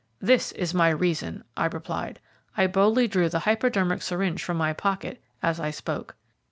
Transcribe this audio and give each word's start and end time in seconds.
"This 0.19 0.51
is 0.53 0.73
my 0.73 0.89
reason," 0.89 1.43
I 1.55 1.65
replied. 1.67 2.19
I 2.57 2.65
boldly 2.65 3.07
drew 3.07 3.29
the 3.29 3.37
hypodermic 3.37 4.01
syringe 4.01 4.43
from 4.43 4.57
my 4.57 4.73
pocket 4.73 5.21
as 5.43 5.59
I 5.59 5.69
spoke. 5.69 6.15